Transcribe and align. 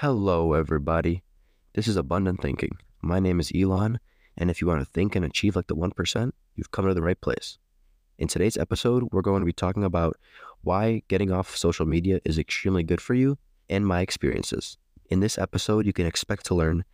Hello, 0.00 0.52
everybody. 0.52 1.24
This 1.74 1.88
is 1.88 1.96
Abundant 1.96 2.40
Thinking. 2.40 2.78
My 3.02 3.18
name 3.18 3.40
is 3.40 3.50
Elon, 3.52 3.98
and 4.36 4.48
if 4.48 4.60
you 4.60 4.68
want 4.68 4.78
to 4.78 4.84
think 4.84 5.16
and 5.16 5.24
achieve 5.24 5.56
like 5.56 5.66
the 5.66 5.74
1%, 5.74 6.30
you've 6.54 6.70
come 6.70 6.86
to 6.86 6.94
the 6.94 7.02
right 7.02 7.20
place. 7.20 7.58
In 8.16 8.28
today's 8.28 8.56
episode, 8.56 9.08
we're 9.10 9.22
going 9.22 9.40
to 9.40 9.44
be 9.44 9.52
talking 9.52 9.82
about 9.82 10.16
why 10.62 11.02
getting 11.08 11.32
off 11.32 11.56
social 11.56 11.84
media 11.84 12.20
is 12.24 12.38
extremely 12.38 12.84
good 12.84 13.00
for 13.00 13.14
you 13.14 13.38
and 13.68 13.84
my 13.84 14.00
experiences. 14.00 14.78
In 15.10 15.18
this 15.18 15.36
episode, 15.36 15.84
you 15.84 15.92
can 15.92 16.06
expect 16.06 16.46
to 16.46 16.54
learn 16.54 16.84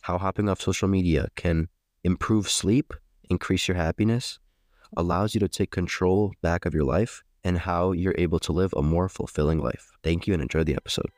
how 0.00 0.16
hopping 0.16 0.48
off 0.48 0.62
social 0.62 0.88
media 0.88 1.28
can 1.36 1.68
improve 2.04 2.48
sleep, 2.48 2.94
increase 3.28 3.68
your 3.68 3.76
happiness, 3.76 4.38
allows 4.96 5.34
you 5.34 5.40
to 5.40 5.48
take 5.48 5.70
control 5.70 6.32
back 6.40 6.64
of 6.64 6.72
your 6.72 6.84
life, 6.84 7.22
and 7.44 7.58
how 7.58 7.92
you're 7.92 8.14
able 8.16 8.38
to 8.38 8.52
live 8.52 8.72
a 8.74 8.82
more 8.82 9.10
fulfilling 9.10 9.58
life. 9.58 9.90
Thank 10.02 10.26
you 10.26 10.32
and 10.32 10.42
enjoy 10.42 10.64
the 10.64 10.74
episode. 10.74 11.10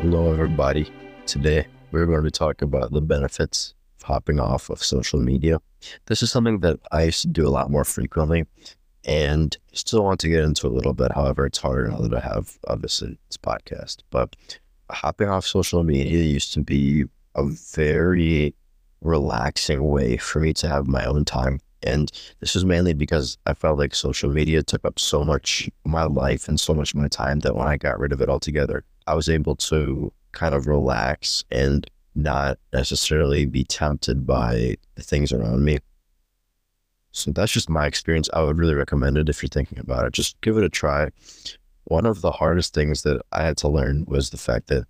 Hello, 0.00 0.32
everybody. 0.32 0.90
Today, 1.26 1.66
we're 1.92 2.06
going 2.06 2.18
to 2.18 2.22
be 2.22 2.30
talking 2.30 2.66
about 2.66 2.90
the 2.90 3.02
benefits 3.02 3.74
of 4.00 4.06
hopping 4.06 4.40
off 4.40 4.70
of 4.70 4.82
social 4.82 5.20
media. 5.20 5.60
This 6.06 6.22
is 6.22 6.32
something 6.32 6.60
that 6.60 6.80
I 6.90 7.04
used 7.04 7.22
to 7.22 7.28
do 7.28 7.46
a 7.46 7.50
lot 7.50 7.70
more 7.70 7.84
frequently 7.84 8.46
and 9.04 9.56
still 9.72 10.02
want 10.04 10.20
to 10.20 10.28
get 10.28 10.42
into 10.42 10.66
a 10.66 10.68
little 10.68 10.94
bit. 10.94 11.12
However, 11.12 11.46
it's 11.46 11.58
harder 11.58 11.88
now 11.88 11.98
that 11.98 12.14
I 12.14 12.20
have, 12.20 12.58
obviously, 12.66 13.18
this 13.28 13.36
podcast. 13.36 13.98
But 14.10 14.36
hopping 14.90 15.28
off 15.28 15.46
social 15.46 15.84
media 15.84 16.22
used 16.22 16.54
to 16.54 16.60
be 16.60 17.04
a 17.34 17.44
very 17.44 18.54
relaxing 19.00 19.88
way 19.88 20.16
for 20.16 20.40
me 20.40 20.52
to 20.54 20.68
have 20.68 20.86
my 20.86 21.04
own 21.04 21.24
time. 21.24 21.60
And 21.82 22.10
this 22.40 22.54
was 22.54 22.64
mainly 22.64 22.92
because 22.92 23.38
I 23.46 23.54
felt 23.54 23.78
like 23.78 23.94
social 23.94 24.30
media 24.30 24.62
took 24.62 24.84
up 24.84 24.98
so 24.98 25.24
much 25.24 25.70
my 25.84 26.04
life 26.04 26.48
and 26.48 26.60
so 26.60 26.74
much 26.74 26.92
of 26.92 27.00
my 27.00 27.08
time 27.08 27.40
that 27.40 27.56
when 27.56 27.66
I 27.66 27.76
got 27.76 27.98
rid 27.98 28.12
of 28.12 28.20
it 28.20 28.28
altogether, 28.28 28.84
I 29.06 29.14
was 29.14 29.28
able 29.28 29.56
to 29.56 30.12
kind 30.32 30.54
of 30.54 30.66
relax 30.66 31.44
and 31.50 31.90
not 32.14 32.58
necessarily 32.72 33.46
be 33.46 33.64
tempted 33.64 34.26
by 34.26 34.76
the 34.94 35.02
things 35.02 35.32
around 35.32 35.64
me. 35.64 35.78
So 37.12 37.32
that's 37.32 37.52
just 37.52 37.70
my 37.70 37.86
experience. 37.86 38.28
I 38.32 38.42
would 38.42 38.58
really 38.58 38.74
recommend 38.74 39.16
it 39.16 39.28
if 39.28 39.42
you're 39.42 39.48
thinking 39.48 39.78
about 39.78 40.06
it. 40.06 40.12
Just 40.12 40.40
give 40.42 40.56
it 40.56 40.64
a 40.64 40.68
try. 40.68 41.10
One 41.84 42.06
of 42.06 42.20
the 42.20 42.30
hardest 42.30 42.74
things 42.74 43.02
that 43.02 43.20
I 43.32 43.42
had 43.42 43.56
to 43.58 43.68
learn 43.68 44.04
was 44.06 44.30
the 44.30 44.36
fact 44.36 44.68
that 44.68 44.84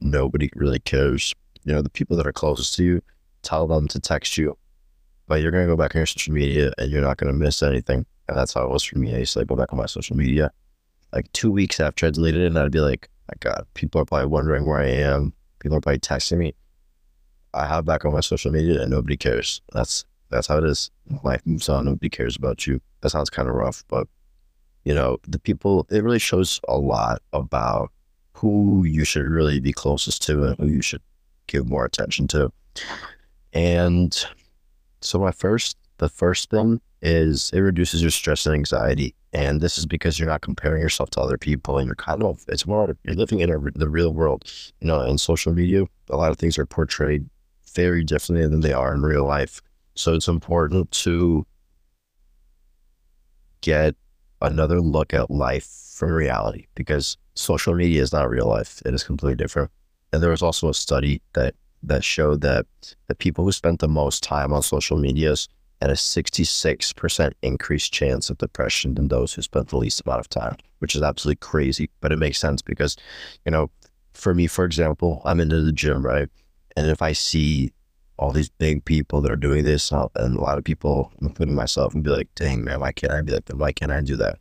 nobody 0.00 0.50
really 0.56 0.80
cares. 0.80 1.34
You 1.64 1.74
know, 1.74 1.82
the 1.82 1.90
people 1.90 2.16
that 2.16 2.26
are 2.26 2.32
closest 2.32 2.74
to 2.76 2.84
you, 2.84 3.02
tell 3.42 3.66
them 3.66 3.88
to 3.88 4.00
text 4.00 4.38
you, 4.38 4.56
but 5.26 5.40
you're 5.40 5.50
going 5.50 5.66
to 5.66 5.72
go 5.72 5.76
back 5.76 5.94
on 5.94 6.00
your 6.00 6.06
social 6.06 6.32
media 6.32 6.72
and 6.78 6.90
you're 6.90 7.02
not 7.02 7.16
going 7.16 7.32
to 7.32 7.38
miss 7.38 7.62
anything. 7.62 8.06
And 8.28 8.38
that's 8.38 8.54
how 8.54 8.64
it 8.64 8.70
was 8.70 8.82
for 8.82 8.98
me. 8.98 9.14
I 9.14 9.18
used 9.18 9.34
to 9.34 9.40
like, 9.40 9.48
go 9.48 9.56
back 9.56 9.72
on 9.72 9.78
my 9.78 9.86
social 9.86 10.16
media. 10.16 10.50
Like 11.12 11.30
two 11.32 11.50
weeks 11.50 11.80
after 11.80 12.06
I 12.06 12.10
deleted 12.10 12.42
it, 12.42 12.46
and 12.46 12.58
I'd 12.58 12.72
be 12.72 12.80
like, 12.80 13.08
my 13.28 13.34
God, 13.40 13.66
people 13.74 14.00
are 14.00 14.04
probably 14.04 14.26
wondering 14.26 14.64
where 14.64 14.80
I 14.80 14.88
am. 14.88 15.32
People 15.58 15.76
are 15.76 15.80
probably 15.80 16.00
texting 16.00 16.38
me. 16.38 16.54
I 17.54 17.66
have 17.66 17.84
back 17.84 18.04
on 18.04 18.12
my 18.12 18.20
social 18.20 18.50
media 18.50 18.80
and 18.80 18.90
nobody 18.90 19.16
cares. 19.16 19.60
That's 19.72 20.04
that's 20.30 20.46
how 20.46 20.56
it 20.56 20.64
is. 20.64 20.90
Life 21.22 21.42
moves 21.44 21.68
on. 21.68 21.84
Nobody 21.84 22.08
cares 22.08 22.36
about 22.36 22.66
you. 22.66 22.80
That 23.02 23.10
sounds 23.10 23.28
kind 23.28 23.48
of 23.48 23.54
rough, 23.54 23.84
but 23.88 24.08
you 24.84 24.94
know, 24.94 25.18
the 25.28 25.38
people, 25.38 25.86
it 25.90 26.02
really 26.02 26.18
shows 26.18 26.60
a 26.68 26.76
lot 26.76 27.22
about 27.32 27.92
who 28.32 28.84
you 28.84 29.04
should 29.04 29.26
really 29.26 29.60
be 29.60 29.72
closest 29.72 30.22
to 30.22 30.44
and 30.44 30.58
who 30.58 30.66
you 30.66 30.82
should 30.82 31.02
give 31.46 31.68
more 31.68 31.84
attention 31.84 32.26
to. 32.28 32.50
And 33.52 34.24
so 35.00 35.18
my 35.18 35.32
first, 35.32 35.76
the 35.98 36.08
first 36.08 36.50
thing 36.50 36.80
is 37.02 37.50
it 37.52 37.60
reduces 37.60 38.00
your 38.00 38.10
stress 38.10 38.46
and 38.46 38.54
anxiety. 38.54 39.14
And 39.32 39.60
this 39.60 39.78
is 39.78 39.86
because 39.86 40.18
you're 40.18 40.28
not 40.28 40.42
comparing 40.42 40.80
yourself 40.80 41.10
to 41.10 41.20
other 41.20 41.38
people 41.38 41.78
and 41.78 41.86
you're 41.86 41.94
kind 41.94 42.22
of, 42.22 42.44
it's 42.48 42.66
more, 42.66 42.96
you're 43.04 43.14
living 43.14 43.40
in 43.40 43.50
a, 43.50 43.58
the 43.74 43.88
real 43.88 44.12
world. 44.12 44.50
You 44.80 44.88
know, 44.88 45.02
in 45.02 45.18
social 45.18 45.52
media, 45.52 45.84
a 46.10 46.16
lot 46.16 46.30
of 46.30 46.38
things 46.38 46.58
are 46.58 46.66
portrayed 46.66 47.28
very 47.74 48.04
differently 48.04 48.46
than 48.46 48.60
they 48.60 48.72
are 48.72 48.94
in 48.94 49.02
real 49.02 49.24
life. 49.24 49.60
So 49.94 50.14
it's 50.14 50.28
important 50.28 50.90
to 50.92 51.46
get 53.60 53.94
another 54.40 54.80
look 54.80 55.14
at 55.14 55.30
life 55.30 55.66
from 55.94 56.10
reality 56.12 56.66
because 56.74 57.16
social 57.34 57.74
media 57.74 58.02
is 58.02 58.12
not 58.12 58.28
real 58.28 58.46
life. 58.46 58.82
It 58.84 58.94
is 58.94 59.04
completely 59.04 59.36
different. 59.36 59.70
And 60.12 60.22
there 60.22 60.30
was 60.30 60.42
also 60.42 60.68
a 60.68 60.74
study 60.74 61.22
that 61.32 61.54
that 61.82 62.04
showed 62.04 62.40
that 62.42 62.66
the 63.08 63.14
people 63.14 63.44
who 63.44 63.52
spent 63.52 63.80
the 63.80 63.88
most 63.88 64.22
time 64.22 64.52
on 64.52 64.62
social 64.62 64.96
medias 64.96 65.48
had 65.80 65.90
a 65.90 65.94
66% 65.94 67.32
increased 67.42 67.92
chance 67.92 68.30
of 68.30 68.38
depression 68.38 68.94
than 68.94 69.08
those 69.08 69.34
who 69.34 69.42
spent 69.42 69.68
the 69.68 69.76
least 69.76 70.02
amount 70.06 70.20
of 70.20 70.28
time, 70.28 70.56
which 70.78 70.94
is 70.94 71.02
absolutely 71.02 71.40
crazy. 71.40 71.90
But 72.00 72.12
it 72.12 72.18
makes 72.18 72.38
sense 72.38 72.62
because, 72.62 72.96
you 73.44 73.50
know, 73.50 73.68
for 74.14 74.32
me, 74.32 74.46
for 74.46 74.64
example, 74.64 75.22
I'm 75.24 75.40
into 75.40 75.60
the 75.60 75.72
gym, 75.72 76.04
right? 76.04 76.28
And 76.76 76.88
if 76.88 77.02
I 77.02 77.12
see 77.12 77.72
all 78.16 78.30
these 78.30 78.48
big 78.48 78.84
people 78.84 79.20
that 79.20 79.32
are 79.32 79.36
doing 79.36 79.64
this, 79.64 79.90
and 79.90 80.36
a 80.36 80.40
lot 80.40 80.56
of 80.56 80.62
people, 80.62 81.12
including 81.20 81.56
myself, 81.56 81.94
and 81.94 82.04
be 82.04 82.10
like, 82.10 82.28
dang, 82.36 82.62
man, 82.62 82.78
why 82.78 82.92
can't 82.92 83.12
I 83.12 83.20
be 83.22 83.32
like 83.32 83.46
them? 83.46 83.58
Why 83.58 83.72
can't 83.72 83.90
I 83.90 84.00
do 84.00 84.16
that? 84.16 84.38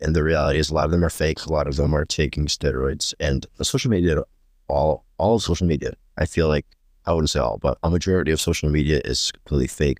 And 0.00 0.16
the 0.16 0.22
reality 0.22 0.58
is 0.58 0.70
a 0.70 0.74
lot 0.74 0.86
of 0.86 0.92
them 0.92 1.04
are 1.04 1.10
fake. 1.10 1.44
A 1.44 1.52
lot 1.52 1.66
of 1.66 1.76
them 1.76 1.94
are 1.94 2.06
taking 2.06 2.46
steroids 2.46 3.12
and 3.20 3.44
social 3.60 3.90
media, 3.90 4.22
all, 4.68 5.04
all 5.18 5.34
of 5.34 5.42
social 5.42 5.66
media, 5.66 5.92
I 6.18 6.26
feel 6.26 6.48
like, 6.48 6.66
I 7.06 7.12
wouldn't 7.12 7.30
say 7.30 7.40
all, 7.40 7.58
but 7.58 7.78
a 7.82 7.90
majority 7.90 8.32
of 8.32 8.40
social 8.40 8.68
media 8.68 9.00
is 9.04 9.32
completely 9.32 9.68
fake. 9.68 9.98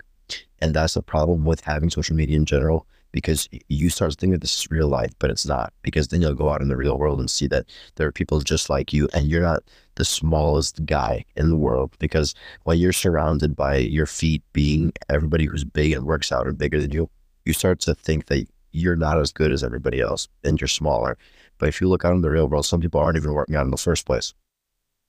And 0.61 0.75
that's 0.75 0.95
the 0.95 1.03
problem 1.03 1.45
with 1.45 1.63
having 1.63 1.89
social 1.89 2.17
media 2.17 2.37
in 2.37 2.45
general, 2.45 2.87
because 3.13 3.49
you 3.69 3.89
start 3.89 4.11
to 4.11 4.17
think 4.17 4.33
that 4.33 4.41
this 4.41 4.59
is 4.59 4.71
real 4.71 4.89
life, 4.89 5.13
but 5.19 5.31
it's 5.31 5.47
not. 5.47 5.73
Because 5.83 6.09
then 6.09 6.21
you'll 6.21 6.35
go 6.35 6.51
out 6.51 6.61
in 6.61 6.69
the 6.69 6.77
real 6.77 6.99
world 6.99 7.21
and 7.21 7.31
see 7.31 7.47
that 7.47 7.67
there 7.95 8.07
are 8.07 8.13
people 8.13 8.41
just 8.41 8.69
like 8.69 8.93
you, 8.93 9.09
and 9.15 9.29
you're 9.29 9.41
not 9.41 9.63
the 9.95 10.05
smallest 10.05 10.85
guy 10.85 11.25
in 11.37 11.49
the 11.49 11.57
world. 11.57 11.95
Because 11.99 12.35
when 12.65 12.79
you're 12.79 12.93
surrounded 12.93 13.57
by 13.57 13.77
your 13.77 14.07
feet 14.07 14.43
being 14.53 14.93
everybody 15.09 15.47
who's 15.47 15.65
big 15.65 15.93
and 15.93 16.05
works 16.05 16.33
out 16.33 16.47
and 16.47 16.59
bigger 16.59 16.81
than 16.81 16.91
you, 16.91 17.09
you 17.45 17.53
start 17.53 17.81
to 17.81 17.95
think 17.95 18.27
that 18.27 18.47
you're 18.73 18.97
not 18.97 19.19
as 19.19 19.33
good 19.33 19.53
as 19.53 19.65
everybody 19.65 20.01
else 20.01 20.29
and 20.45 20.61
you're 20.61 20.69
smaller. 20.69 21.17
But 21.57 21.69
if 21.69 21.81
you 21.81 21.89
look 21.89 22.05
out 22.05 22.13
in 22.15 22.21
the 22.21 22.31
real 22.31 22.49
world, 22.49 22.67
some 22.67 22.81
people 22.81 23.01
aren't 23.01 23.17
even 23.17 23.33
working 23.33 23.57
out 23.57 23.65
in 23.65 23.71
the 23.71 23.79
first 23.79 24.05
place. 24.05 24.35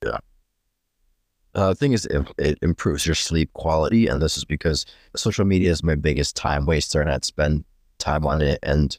Yeah. 0.03 0.19
Uh, 1.55 1.69
the 1.69 1.75
thing 1.75 1.93
is, 1.93 2.05
it, 2.05 2.27
it, 2.37 2.59
improves 2.61 3.05
your 3.05 3.15
sleep 3.15 3.51
quality, 3.53 4.07
and 4.07 4.21
this 4.21 4.37
is 4.37 4.45
because 4.45 4.85
social 5.15 5.45
media 5.45 5.71
is 5.71 5.83
my 5.83 5.95
biggest 5.95 6.35
time 6.35 6.65
waster, 6.65 7.01
and 7.01 7.11
I'd 7.11 7.25
spend 7.25 7.65
time 7.97 8.25
on 8.25 8.41
it, 8.41 8.59
and 8.61 8.97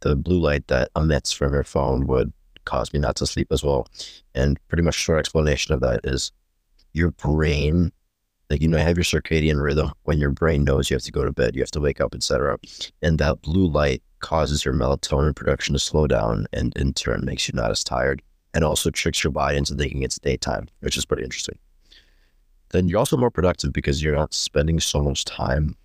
the 0.00 0.14
blue 0.14 0.38
light 0.38 0.68
that 0.68 0.90
emits 0.94 1.32
from 1.32 1.52
your 1.52 1.64
phone 1.64 2.06
would 2.06 2.32
cause 2.64 2.92
me 2.92 3.00
not 3.00 3.16
to 3.16 3.26
sleep 3.26 3.48
as 3.50 3.64
well. 3.64 3.88
And 4.34 4.58
pretty 4.68 4.82
much 4.82 4.94
short 4.94 5.18
explanation 5.18 5.74
of 5.74 5.80
that 5.80 6.00
is 6.04 6.30
your 6.92 7.10
brain, 7.10 7.90
like 8.50 8.62
you 8.62 8.68
know, 8.68 8.78
I 8.78 8.82
have 8.82 8.96
your 8.96 9.04
circadian 9.04 9.60
rhythm 9.62 9.90
when 10.04 10.18
your 10.18 10.30
brain 10.30 10.64
knows 10.64 10.90
you 10.90 10.94
have 10.94 11.02
to 11.02 11.12
go 11.12 11.24
to 11.24 11.32
bed, 11.32 11.56
you 11.56 11.62
have 11.62 11.70
to 11.72 11.80
wake 11.80 12.00
up, 12.00 12.14
etc. 12.14 12.58
And 13.02 13.18
that 13.18 13.42
blue 13.42 13.66
light 13.66 14.02
causes 14.20 14.64
your 14.64 14.74
melatonin 14.74 15.34
production 15.34 15.72
to 15.72 15.80
slow 15.80 16.06
down, 16.06 16.46
and 16.52 16.72
in 16.76 16.94
turn 16.94 17.24
makes 17.24 17.48
you 17.48 17.54
not 17.54 17.72
as 17.72 17.82
tired, 17.82 18.22
and 18.54 18.62
also 18.62 18.90
tricks 18.90 19.24
your 19.24 19.32
body 19.32 19.56
into 19.56 19.74
thinking 19.74 20.02
it's 20.02 20.20
daytime, 20.20 20.68
which 20.80 20.96
is 20.96 21.04
pretty 21.04 21.24
interesting 21.24 21.58
then 22.70 22.88
you're 22.88 22.98
also 22.98 23.16
more 23.16 23.30
productive 23.30 23.72
because 23.72 24.02
you're 24.02 24.16
not 24.16 24.34
spending 24.34 24.80
so 24.80 25.02
much 25.02 25.24
time 25.24 25.76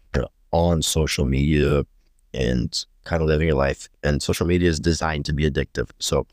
on 0.52 0.82
social 0.82 1.26
media 1.26 1.86
and 2.34 2.86
kind 3.04 3.22
of 3.22 3.28
living 3.28 3.48
your 3.48 3.58
life. 3.58 3.90
And 4.04 4.22
social 4.22 4.48
media 4.48 4.70
is 4.70 4.80
designed 4.80 5.26
to 5.26 5.34
be 5.34 5.50
addictive. 5.50 5.90
So 6.00 6.28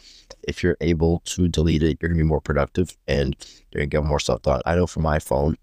if 0.44 0.62
you're 0.62 0.76
able 0.80 1.20
to 1.24 1.48
delete 1.48 1.82
it, 1.82 1.98
you're 2.00 2.08
going 2.08 2.18
to 2.18 2.24
be 2.24 2.28
more 2.28 2.40
productive 2.40 2.96
and 3.08 3.36
you're 3.70 3.80
going 3.80 3.90
to 3.90 3.96
get 3.96 4.04
more 4.04 4.20
stuff 4.20 4.42
done. 4.42 4.60
I 4.64 4.76
know 4.76 4.86
for 4.86 5.00
my 5.00 5.18
phone, 5.18 5.56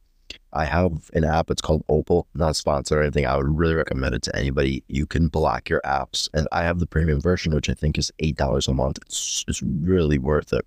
I 0.53 0.65
have 0.65 1.09
an 1.13 1.23
app. 1.23 1.49
It's 1.49 1.61
called 1.61 1.83
Opal, 1.89 2.27
not 2.33 2.55
sponsored 2.55 2.97
or 2.97 3.01
anything. 3.01 3.25
I 3.25 3.37
would 3.37 3.57
really 3.57 3.75
recommend 3.75 4.15
it 4.15 4.23
to 4.23 4.35
anybody. 4.35 4.83
You 4.87 5.05
can 5.05 5.27
block 5.27 5.69
your 5.69 5.81
apps. 5.85 6.29
And 6.33 6.47
I 6.51 6.63
have 6.63 6.79
the 6.79 6.87
premium 6.87 7.21
version, 7.21 7.53
which 7.53 7.69
I 7.69 7.73
think 7.73 7.97
is 7.97 8.11
$8 8.21 8.67
a 8.67 8.73
month. 8.73 8.99
It's, 9.05 9.45
it's 9.47 9.61
really 9.61 10.17
worth 10.17 10.53
it. 10.53 10.65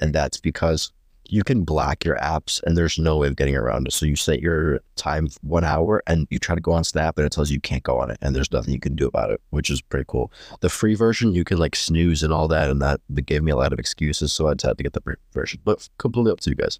And 0.00 0.12
that's 0.14 0.40
because 0.40 0.92
you 1.28 1.42
can 1.44 1.64
block 1.64 2.04
your 2.04 2.16
apps 2.16 2.62
and 2.62 2.76
there's 2.76 2.98
no 2.98 3.16
way 3.16 3.28
of 3.28 3.36
getting 3.36 3.56
around 3.56 3.86
it. 3.86 3.92
So 3.92 4.06
you 4.06 4.16
set 4.16 4.40
your 4.40 4.80
time 4.96 5.28
one 5.42 5.64
hour 5.64 6.02
and 6.06 6.26
you 6.30 6.38
try 6.38 6.54
to 6.54 6.60
go 6.60 6.72
on 6.72 6.84
Snap 6.84 7.18
and 7.18 7.26
it 7.26 7.32
tells 7.32 7.50
you 7.50 7.54
you 7.54 7.60
can't 7.60 7.82
go 7.82 7.98
on 7.98 8.10
it 8.10 8.18
and 8.22 8.34
there's 8.34 8.52
nothing 8.52 8.72
you 8.72 8.80
can 8.80 8.94
do 8.94 9.06
about 9.06 9.30
it, 9.30 9.40
which 9.50 9.70
is 9.70 9.80
pretty 9.80 10.04
cool. 10.08 10.32
The 10.60 10.68
free 10.68 10.94
version, 10.94 11.34
you 11.34 11.44
can 11.44 11.58
like 11.58 11.76
snooze 11.76 12.22
and 12.22 12.32
all 12.32 12.48
that. 12.48 12.70
And 12.70 12.80
that 12.82 13.00
gave 13.26 13.42
me 13.42 13.52
a 13.52 13.56
lot 13.56 13.72
of 13.72 13.78
excuses. 13.78 14.32
So 14.32 14.46
I 14.46 14.50
had 14.50 14.60
to 14.60 14.82
get 14.82 14.92
the 14.92 15.00
free 15.00 15.16
version, 15.32 15.60
but 15.64 15.88
completely 15.98 16.32
up 16.32 16.40
to 16.40 16.50
you 16.50 16.56
guys. 16.56 16.78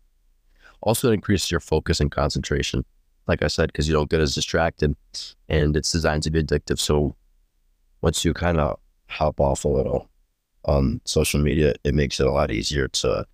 Also, 0.82 1.10
it 1.10 1.14
increases 1.14 1.50
your 1.50 1.60
focus 1.60 2.00
and 2.00 2.10
concentration. 2.10 2.84
Like 3.26 3.42
I 3.42 3.48
said, 3.48 3.68
because 3.68 3.88
you 3.88 3.94
don't 3.94 4.10
get 4.10 4.20
as 4.20 4.34
distracted 4.34 4.94
and 5.48 5.76
it's 5.76 5.90
designed 5.90 6.22
to 6.24 6.30
be 6.30 6.42
addictive. 6.42 6.78
So 6.78 7.16
once 8.00 8.24
you 8.24 8.32
kind 8.32 8.60
of 8.60 8.78
hop 9.08 9.40
off 9.40 9.64
a 9.64 9.68
little 9.68 10.08
on 10.64 11.00
social 11.04 11.40
media, 11.40 11.74
it 11.82 11.94
makes 11.94 12.20
it 12.20 12.26
a 12.26 12.30
lot 12.30 12.50
easier 12.50 12.88
to 12.88 13.26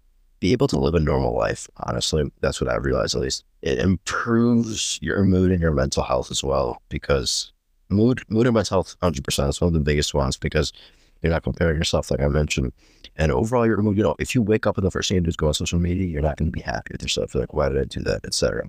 be 0.43 0.51
able 0.51 0.67
to 0.67 0.77
live 0.77 0.97
a 0.97 0.99
normal 0.99 1.33
life. 1.37 1.69
Honestly, 1.77 2.29
that's 2.41 2.61
what 2.61 2.69
I've 2.69 2.85
realized 2.85 3.15
at 3.15 3.21
least. 3.21 3.45
it 3.63 3.79
improves 3.79 4.99
your 5.01 5.23
mood 5.23 5.53
and 5.53 5.61
your 5.61 5.71
mental 5.71 6.03
health 6.03 6.33
as 6.33 6.43
well 6.43 6.83
because 6.89 7.53
mood 7.91 8.23
mood 8.29 8.49
and 8.49 8.55
mental 8.55 8.79
health 8.79 8.97
100% 9.01 9.49
is 9.49 9.61
one 9.61 9.69
of 9.69 9.73
the 9.73 9.79
biggest 9.79 10.15
ones 10.15 10.37
because 10.37 10.73
you're 11.21 11.31
not 11.31 11.45
comparing 11.45 11.77
yourself 11.77 12.11
like 12.11 12.21
i 12.21 12.27
mentioned. 12.27 12.73
And 13.15 13.31
overall 13.31 13.65
your 13.65 13.81
mood 13.83 13.97
you 13.97 14.03
know 14.03 14.17
if 14.19 14.35
you 14.35 14.43
wake 14.43 14.67
up 14.67 14.77
and 14.77 14.85
the 14.85 14.91
first 14.91 15.09
thing 15.09 15.15
you 15.15 15.21
do 15.21 15.29
is 15.29 15.37
go 15.37 15.47
on 15.47 15.55
social 15.55 15.79
media 15.79 16.09
you're 16.09 16.29
not 16.29 16.37
going 16.39 16.51
to 16.51 16.59
be 16.61 16.61
happy 16.61 16.91
with 16.91 17.03
yourself. 17.03 17.33
You're 17.33 17.45
like 17.45 17.55
why 17.55 17.69
did 17.69 17.79
i 17.81 17.85
do 17.85 18.01
that? 18.01 18.25
etc 18.25 18.69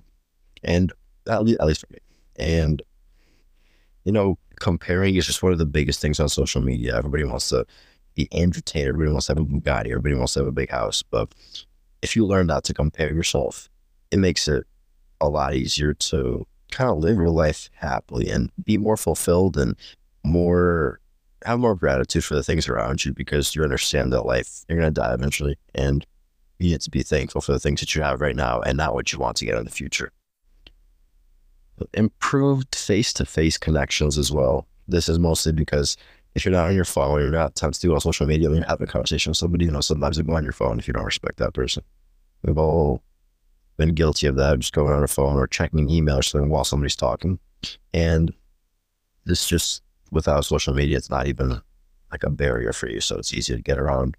and 0.62 0.92
at 1.26 1.44
least 1.44 1.80
for 1.80 1.92
me. 1.92 1.98
And 2.36 2.82
you 4.04 4.12
know 4.12 4.38
comparing 4.60 5.16
is 5.16 5.26
just 5.26 5.42
one 5.42 5.50
of 5.50 5.58
the 5.58 5.66
biggest 5.66 6.00
things 6.00 6.20
on 6.20 6.28
social 6.28 6.62
media. 6.62 6.96
Everybody 6.96 7.24
wants 7.24 7.48
to 7.48 7.66
be 8.14 8.28
entertained. 8.32 8.88
Everybody 8.88 9.10
wants 9.12 9.26
to 9.26 9.32
have 9.32 9.38
a 9.38 9.44
bugatti 9.44 9.86
everybody 9.86 10.14
wants 10.14 10.34
to 10.34 10.40
have 10.40 10.48
a 10.48 10.52
big 10.52 10.70
house. 10.70 11.02
But 11.02 11.32
if 12.02 12.16
you 12.16 12.26
learn 12.26 12.46
not 12.46 12.64
to 12.64 12.74
compare 12.74 13.12
yourself 13.12 13.68
it 14.14 14.18
makes 14.18 14.46
it 14.46 14.64
a 15.20 15.28
lot 15.28 15.54
easier 15.54 15.92
to 15.92 16.46
kind 16.70 16.88
of 16.88 16.98
live 16.98 17.16
your 17.16 17.30
life 17.30 17.68
happily 17.74 18.30
and 18.30 18.48
be 18.62 18.78
more 18.78 18.96
fulfilled 18.96 19.56
and 19.56 19.74
more 20.24 21.00
have 21.44 21.58
more 21.58 21.74
gratitude 21.74 22.24
for 22.24 22.36
the 22.36 22.42
things 22.44 22.68
around 22.68 23.04
you 23.04 23.12
because 23.12 23.56
you 23.56 23.62
understand 23.64 24.12
that 24.12 24.24
life 24.24 24.64
you're 24.68 24.78
going 24.78 24.94
to 24.94 25.00
die 25.00 25.12
eventually 25.12 25.56
and 25.74 26.06
you 26.60 26.70
need 26.70 26.80
to 26.80 26.90
be 26.90 27.02
thankful 27.02 27.40
for 27.40 27.52
the 27.52 27.58
things 27.58 27.80
that 27.80 27.94
you 27.94 28.02
have 28.02 28.20
right 28.20 28.36
now 28.36 28.60
and 28.60 28.78
not 28.78 28.94
what 28.94 29.12
you 29.12 29.18
want 29.18 29.36
to 29.36 29.44
get 29.44 29.58
in 29.58 29.64
the 29.64 29.70
future. 29.70 30.12
Improved 31.92 32.72
face-to-face 32.74 33.58
connections 33.58 34.16
as 34.16 34.30
well. 34.30 34.68
This 34.86 35.08
is 35.08 35.18
mostly 35.18 35.50
because 35.50 35.96
if 36.34 36.44
you're 36.44 36.52
not 36.52 36.68
on 36.68 36.74
your 36.74 36.84
phone 36.84 37.20
you're 37.20 37.30
not 37.30 37.54
texting 37.54 37.92
on 37.92 38.00
social 38.00 38.26
media 38.26 38.48
when 38.48 38.58
you're 38.58 38.66
having 38.66 38.88
a 38.88 38.90
conversation 38.90 39.30
with 39.30 39.36
somebody 39.36 39.64
you 39.64 39.70
know 39.70 39.80
sometimes 39.80 40.18
you 40.18 40.24
go 40.24 40.34
on 40.34 40.44
your 40.44 40.52
phone 40.52 40.78
if 40.78 40.86
you 40.86 40.94
don't 40.94 41.04
respect 41.04 41.38
that 41.38 41.54
person 41.54 41.82
we've 42.42 42.58
all 42.58 43.02
been 43.76 43.94
guilty 43.94 44.26
of 44.26 44.36
that, 44.36 44.58
just 44.58 44.72
going 44.72 44.92
on 44.92 45.02
a 45.02 45.08
phone 45.08 45.36
or 45.36 45.46
checking 45.46 45.80
an 45.80 45.90
email 45.90 46.18
or 46.18 46.22
something 46.22 46.50
while 46.50 46.64
somebody's 46.64 46.96
talking. 46.96 47.38
And 47.92 48.32
this 49.24 49.48
just 49.48 49.82
without 50.10 50.44
social 50.44 50.74
media, 50.74 50.96
it's 50.96 51.10
not 51.10 51.26
even 51.26 51.60
like 52.10 52.22
a 52.22 52.30
barrier 52.30 52.72
for 52.72 52.88
you. 52.88 53.00
So 53.00 53.16
it's 53.16 53.34
easy 53.34 53.54
to 53.56 53.62
get 53.62 53.78
around. 53.78 54.16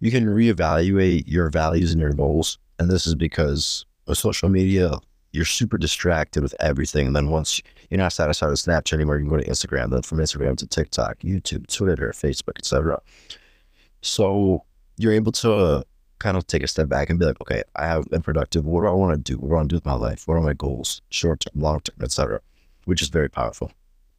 You 0.00 0.10
can 0.10 0.26
reevaluate 0.26 1.24
your 1.26 1.50
values 1.50 1.92
and 1.92 2.00
your 2.00 2.12
goals. 2.12 2.58
And 2.78 2.90
this 2.90 3.06
is 3.06 3.14
because 3.14 3.86
with 4.06 4.18
social 4.18 4.48
media, 4.48 4.98
you're 5.36 5.44
super 5.44 5.76
distracted 5.76 6.42
with 6.42 6.54
everything. 6.60 7.08
And 7.08 7.14
then 7.14 7.28
once 7.28 7.60
you're 7.90 7.98
not 7.98 8.14
satisfied 8.14 8.48
with 8.48 8.58
Snapchat 8.58 8.94
anymore, 8.94 9.18
you 9.18 9.24
can 9.24 9.30
go 9.30 9.36
to 9.36 9.48
Instagram. 9.48 9.90
Then 9.90 10.02
from 10.02 10.18
Instagram 10.18 10.56
to 10.56 10.66
TikTok, 10.66 11.18
YouTube, 11.18 11.66
Twitter, 11.66 12.10
Facebook, 12.14 12.58
etc. 12.58 13.00
So 14.00 14.64
you're 14.96 15.12
able 15.12 15.32
to 15.32 15.52
uh, 15.52 15.82
kind 16.20 16.38
of 16.38 16.46
take 16.46 16.62
a 16.62 16.68
step 16.68 16.88
back 16.88 17.10
and 17.10 17.18
be 17.18 17.26
like, 17.26 17.40
okay, 17.42 17.62
I 17.76 17.86
have 17.86 18.06
been 18.06 18.22
productive. 18.22 18.64
What 18.64 18.80
do 18.80 18.86
I 18.86 18.92
want 18.92 19.12
to 19.12 19.32
do? 19.32 19.38
What 19.38 19.48
do 19.48 19.54
I 19.54 19.56
want 19.58 19.68
to 19.68 19.74
do 19.74 19.76
with 19.76 19.84
my 19.84 19.94
life? 19.94 20.26
What 20.26 20.36
are 20.36 20.40
my 20.40 20.54
goals, 20.54 21.02
short 21.10 21.40
term, 21.40 21.60
long 21.60 21.80
term, 21.80 21.96
etc. 22.02 22.40
Which 22.86 23.02
is 23.02 23.08
very 23.08 23.28
powerful. 23.28 23.70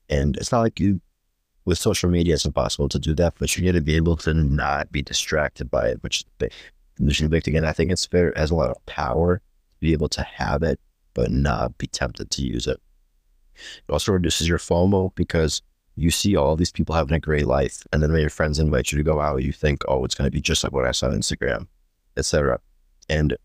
And 0.10 0.38
it's 0.38 0.52
not 0.52 0.62
like 0.62 0.80
you 0.80 1.02
with 1.66 1.80
social 1.80 2.10
media, 2.10 2.36
it's 2.36 2.46
impossible 2.46 2.88
to 2.88 3.00
do 3.00 3.13
that, 3.16 3.34
but 3.40 3.58
you 3.58 3.63
need 3.66 3.74
to 3.74 3.81
be 3.81 3.96
able 3.96 4.16
to 4.16 4.34
not 4.34 4.90
be 4.90 5.02
distracted 5.02 5.70
by 5.70 5.90
it, 5.90 6.02
which 6.02 6.24
is 6.40 7.22
big 7.28 7.44
thing. 7.44 7.58
And 7.58 7.66
I 7.66 7.74
think 7.74 7.92
it's 7.92 8.06
very 8.06 8.31
has 8.38 8.52
a 8.52 8.56
lot 8.56 8.70
of 8.70 8.86
power 8.86 9.38
to 9.38 9.80
be 9.81 9.92
able 9.92 10.08
to 10.10 10.22
have 10.22 10.63
it, 10.63 10.80
but 11.18 11.31
not 11.31 11.78
be 11.78 11.88
tempted 11.88 12.31
to 12.31 12.42
use 12.42 12.66
it. 12.66 12.80
It 13.56 13.92
also 13.92 14.14
reduces 14.14 14.48
your 14.48 14.60
FOMO 14.60 15.14
because 15.16 15.62
you 15.96 16.12
see 16.12 16.38
all 16.38 16.56
these 16.56 16.72
people 16.72 16.96
having 16.96 17.16
a 17.16 17.19
great 17.19 17.48
life. 17.48 17.84
And 17.92 18.02
then 18.02 18.14
when 18.14 18.22
your 18.22 18.30
friends 18.30 18.60
invite 18.60 18.94
you 18.94 18.98
to 18.98 19.04
go 19.04 19.19
out, 19.19 19.44
you 19.44 19.52
think, 19.52 19.81
oh, 19.90 20.06
it's 20.06 20.16
going 20.16 20.28
to 20.28 20.31
be 20.31 20.40
just 20.40 20.64
like 20.64 20.72
what 20.72 20.86
I 20.86 20.92
saw 20.92 21.08
on 21.08 21.14
Instagram 21.14 21.68
etc. 22.18 22.60
And 23.10 23.38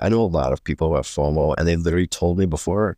I 0.00 0.08
know 0.08 0.20
a 0.20 0.26
lot 0.26 0.52
of 0.52 0.62
people 0.62 0.88
who 0.88 0.94
have 0.94 1.06
FOMO, 1.06 1.54
and 1.58 1.66
they 1.66 1.76
literally 1.76 2.06
told 2.06 2.38
me 2.38 2.46
before 2.46 2.96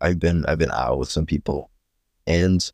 I've 0.00 0.18
been 0.18 0.44
I've 0.46 0.58
been 0.58 0.72
out 0.72 0.98
with 0.98 1.10
some 1.10 1.26
people, 1.26 1.70
and 2.26 2.72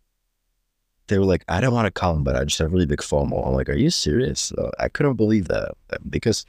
they 1.08 1.18
were 1.18 1.24
like, 1.24 1.44
I 1.48 1.60
don't 1.60 1.74
want 1.74 1.86
to 1.86 1.90
come, 2.00 2.24
but 2.24 2.36
I 2.36 2.44
just 2.44 2.58
have 2.58 2.72
really 2.72 2.86
big 2.86 3.00
FOMO. 3.00 3.46
I'm 3.46 3.54
like, 3.54 3.68
Are 3.68 3.76
you 3.76 3.90
serious? 3.90 4.52
I 4.78 4.88
couldn't 4.88 5.14
believe 5.14 5.48
that 5.48 5.72
because 6.08 6.46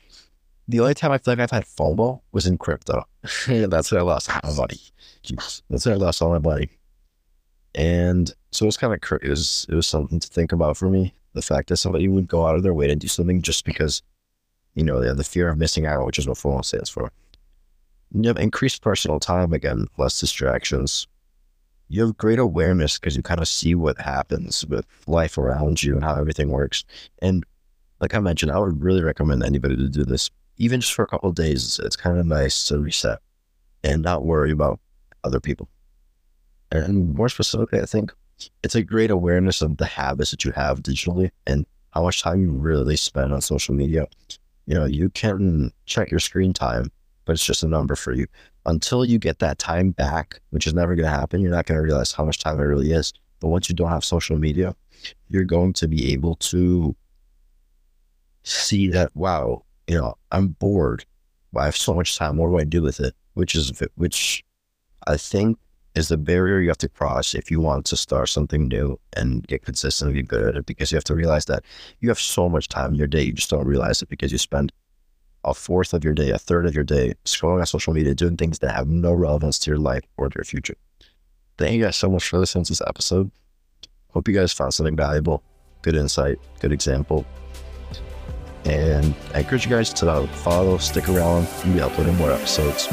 the 0.70 0.80
only 0.80 0.94
time 0.94 1.12
I 1.12 1.18
feel 1.18 1.34
like 1.34 1.40
I've 1.40 1.52
had 1.52 1.66
FOMO 1.66 2.22
was 2.32 2.46
in 2.48 2.58
crypto. 2.58 3.04
That's 3.48 3.92
where 3.92 4.02
I 4.02 4.04
lost 4.04 4.30
all 4.30 4.40
my 4.44 4.56
money. 4.56 4.80
That's 5.70 5.86
where 5.86 5.96
I 5.96 5.98
lost 5.98 6.22
all 6.22 6.30
my 6.30 6.40
money. 6.40 6.70
And 7.76 8.34
so 8.52 8.66
it 8.66 8.68
was 8.68 8.78
kind 8.78 8.94
of 8.94 9.02
crazy. 9.02 9.28
It 9.28 9.30
was, 9.30 9.66
it 9.70 9.76
was 9.76 9.88
something 9.88 10.20
to 10.20 10.28
think 10.28 10.52
about 10.52 10.78
for 10.78 10.90
me. 10.90 11.14
The 11.34 11.42
fact 11.42 11.70
that 11.70 11.78
somebody 11.78 12.08
would 12.08 12.28
go 12.28 12.48
out 12.48 12.56
of 12.56 12.64
their 12.64 12.74
way 12.74 12.88
to 12.88 12.96
do 12.96 13.08
something 13.08 13.42
just 13.42 13.66
because 13.66 14.02
you 14.76 14.84
know, 14.84 15.02
the, 15.02 15.14
the 15.14 15.24
fear 15.24 15.50
of 15.50 15.58
missing 15.58 15.86
out, 15.86 16.06
which 16.06 16.20
is 16.20 16.28
what 16.28 16.38
FOMO 16.38 16.64
stands 16.64 16.90
for. 16.90 17.12
You 18.12 18.28
have 18.28 18.38
increased 18.38 18.82
personal 18.82 19.20
time 19.20 19.54
again, 19.54 19.88
less 19.98 20.20
distractions. 20.20 21.08
You 21.90 22.06
have 22.06 22.18
great 22.18 22.40
awareness 22.40 22.98
because 22.98 23.16
you 23.16 23.22
kind 23.22 23.42
of 23.42 23.48
see 23.48 23.76
what 23.76 24.00
happens 24.00 24.66
with 24.66 24.86
life 25.08 25.38
around 25.38 25.84
you 25.84 25.96
and 25.96 26.04
how 26.04 26.16
everything 26.16 26.50
works. 26.50 26.84
And 27.22 27.46
like 28.00 28.14
I 28.14 28.20
mentioned, 28.20 28.52
I 28.52 28.60
would 28.60 28.82
really 28.82 29.04
recommend 29.04 29.44
anybody 29.44 29.76
to 29.76 29.90
do 29.90 30.06
this, 30.06 30.30
even 30.60 30.82
just 30.82 30.94
for 30.94 31.04
a 31.04 31.08
couple 31.08 31.30
of 31.30 31.36
days. 31.36 31.64
It's, 31.64 31.80
it's 31.80 31.96
kind 31.96 32.20
of 32.20 32.26
nice 32.26 32.68
to 32.68 32.80
reset 32.80 33.20
and 33.84 34.02
not 34.02 34.26
worry 34.26 34.52
about 34.52 34.80
other 35.24 35.40
people. 35.40 35.68
And 36.72 37.16
more 37.16 37.30
specifically, 37.30 37.82
I 37.82 37.86
think 37.86 38.14
it's 38.64 38.76
a 38.76 38.84
great 38.84 39.10
awareness 39.10 39.62
of 39.62 39.78
the 39.78 39.86
habits 39.86 40.32
that 40.32 40.46
you 40.46 40.52
have 40.52 40.84
digitally 40.84 41.32
and 41.48 41.66
how 41.92 42.04
much 42.04 42.22
time 42.22 42.42
you 42.42 42.52
really 42.52 42.96
spend 42.96 43.34
on 43.34 43.42
social 43.42 43.74
media 43.74 44.06
you 44.70 44.76
know, 44.76 44.86
you 44.86 45.10
can 45.10 45.74
check 45.88 46.12
your 46.12 46.20
screen 46.20 46.54
time, 46.54 46.92
but 47.26 47.34
it's 47.34 47.44
just 47.44 47.64
a 47.64 47.68
number 47.68 47.96
for 47.96 48.14
you. 48.14 48.28
Until 48.68 49.04
you 49.04 49.18
get 49.18 49.40
that 49.40 49.58
time 49.58 49.90
back, 49.90 50.42
which 50.52 50.68
is 50.68 50.76
never 50.76 50.96
going 50.96 51.10
to 51.10 51.18
happen, 51.18 51.42
you're 51.42 51.50
not 51.50 51.66
going 51.66 51.80
to 51.80 51.84
realize 51.84 52.12
how 52.12 52.24
much 52.24 52.38
time 52.38 52.60
it 52.60 52.64
really 52.64 52.92
is. 52.92 53.12
But 53.40 53.48
once 53.48 53.68
you 53.68 53.74
don't 53.74 53.90
have 53.90 54.06
social 54.06 54.38
media, 54.38 54.76
you're 55.28 55.44
going 55.44 55.74
to 55.74 55.88
be 55.88 56.14
able 56.14 56.36
to 56.36 56.96
see 58.44 58.90
that, 58.90 59.10
wow, 59.16 59.64
you 59.90 59.98
know, 59.98 60.14
I'm 60.32 60.50
bored. 60.50 61.04
I 61.58 61.66
have 61.66 61.76
so 61.76 61.96
much 61.96 62.16
time. 62.16 62.38
What 62.38 62.50
do 62.50 62.60
I 62.60 62.64
do 62.64 62.84
with 62.84 63.00
it? 63.00 63.16
Which 63.34 63.56
is, 63.56 63.82
which 63.96 64.44
I 65.08 65.18
think 65.18 65.58
is 65.96 66.10
the 66.10 66.18
barrier 66.18 66.60
you 66.60 66.68
have 66.70 66.78
to 66.78 66.88
cross 66.88 67.34
if 67.34 67.50
you 67.50 67.60
want 67.60 67.86
to 67.88 67.98
start 67.98 68.30
something 68.30 68.68
new 68.68 69.00
and 69.14 69.48
get 69.48 69.66
consistently 69.66 70.22
good 70.22 70.44
at 70.44 70.56
it 70.56 70.66
because 70.68 70.92
you 70.92 70.96
have 70.96 71.04
to 71.06 71.16
realize 71.16 71.46
that 71.46 71.64
you 72.00 72.10
have 72.10 72.20
so 72.20 72.48
much 72.48 72.68
time 72.68 72.92
in 72.92 72.96
your 72.96 73.08
day 73.08 73.24
you 73.24 73.34
just 73.34 73.50
don't 73.50 73.66
realize 73.66 74.02
it 74.02 74.10
because 74.10 74.32
you 74.32 74.38
spend 74.38 74.72
a 75.44 75.54
fourth 75.54 75.94
of 75.94 76.04
your 76.04 76.14
day 76.14 76.30
a 76.30 76.38
third 76.38 76.68
of 76.68 76.76
your 76.76 76.84
day 76.84 77.14
scrolling 77.26 77.60
on 77.60 77.66
social 77.66 77.92
media 77.92 78.14
doing 78.14 78.38
things 78.38 78.60
that 78.60 78.76
have 78.76 78.88
no 78.88 79.12
relevance 79.12 79.58
to 79.58 79.72
your 79.72 79.80
life 79.80 80.04
or 80.18 80.30
to 80.30 80.38
your 80.38 80.46
future 80.46 80.76
thank 81.58 81.74
you 81.74 81.84
guys 81.84 81.96
so 81.96 82.10
much 82.10 82.30
for 82.30 82.38
listening 82.38 82.64
to 82.64 82.72
this 82.72 82.82
episode 82.88 83.32
hope 84.12 84.28
you 84.28 84.34
guys 84.34 84.54
found 84.54 84.74
something 84.74 84.96
valuable 84.96 85.42
good 85.82 85.96
insight 85.96 86.38
good 86.60 86.72
example 86.72 87.26
and 88.66 89.16
I 89.34 89.40
encourage 89.40 89.66
you 89.66 89.72
guys 89.72 89.94
to 89.94 90.28
follow, 90.28 90.78
stick 90.78 91.10
around, 91.10 91.48
and 91.64 91.74
be 91.74 91.82
uploading 91.82 92.16
more 92.18 92.32
episodes. 92.32 92.88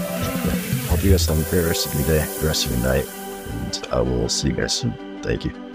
Hope 0.88 1.02
you 1.02 1.10
guys 1.10 1.26
have 1.26 1.38
a 1.44 1.50
great 1.50 1.66
rest 1.66 1.86
of 1.86 1.94
your 1.94 2.08
day, 2.08 2.24
the 2.40 2.46
rest 2.46 2.66
of 2.66 2.72
your 2.72 2.80
night, 2.80 3.06
and 3.06 3.88
uh, 3.92 3.98
I 3.98 4.00
will 4.00 4.28
see 4.28 4.48
you 4.48 4.54
guys 4.54 4.74
soon. 4.74 4.92
Thank 5.22 5.44
you. 5.44 5.65